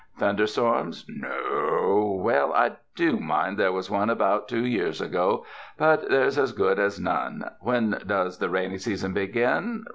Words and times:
Thunder 0.17 0.47
storms? 0.47 1.05
No 1.07 1.29
o— 1.29 2.11
well 2.23 2.51
I 2.53 2.71
do 2.95 3.19
mind 3.19 3.59
there 3.59 3.71
was 3.71 3.91
one 3.91 4.09
about 4.09 4.47
two 4.47 4.65
years 4.65 4.99
ago; 4.99 5.45
but 5.77 6.09
there's 6.09 6.39
as 6.39 6.53
good 6.53 6.79
as 6.79 6.99
none. 6.99 7.45
When 7.59 7.99
does 8.07 8.39
the 8.39 8.49
rainy 8.49 8.79
season 8.79 9.13
begin? 9.13 9.85